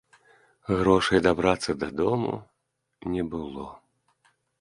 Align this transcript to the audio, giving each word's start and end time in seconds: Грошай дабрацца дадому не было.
Грошай 0.77 1.19
дабрацца 1.27 1.75
дадому 1.83 2.31
не 3.17 3.23
было. 3.35 3.67